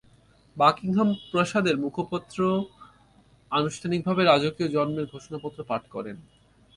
Buckingham 0.57 1.09
প্রাসাদের 1.31 1.75
মুখপত্র 1.77 2.39
আনুষ্ঠানিকভাবে 3.51 4.21
রাজকীয় 4.23 4.69
জন্মের 4.75 5.05
ঘোষণাপত্র 5.13 5.59
পাঠ 5.63 5.83
করেন। 5.87 6.17